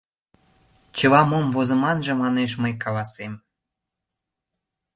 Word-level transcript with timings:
Чыла 0.97 1.21
мом 1.29 1.45
возыманже 1.55 2.13
манеш 2.21 2.51
мый 2.61 2.73
каласем 2.83 3.33